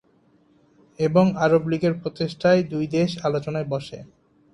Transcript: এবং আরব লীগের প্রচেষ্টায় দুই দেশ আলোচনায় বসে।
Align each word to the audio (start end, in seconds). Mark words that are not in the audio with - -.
এবং 0.99 1.25
আরব 1.35 1.63
লীগের 1.67 1.93
প্রচেষ্টায় 2.01 2.61
দুই 2.63 2.85
দেশ 2.87 3.09
আলোচনায় 3.23 3.67
বসে। 3.69 3.99